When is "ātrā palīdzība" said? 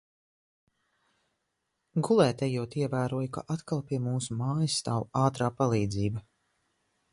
5.27-6.27